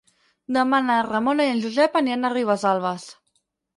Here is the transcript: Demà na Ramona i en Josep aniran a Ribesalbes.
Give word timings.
Demà 0.55 0.77
na 0.85 0.95
Ramona 1.07 1.47
i 1.49 1.51
en 1.57 1.61
Josep 1.65 1.99
aniran 2.01 2.29
a 2.31 2.35
Ribesalbes. 2.37 3.07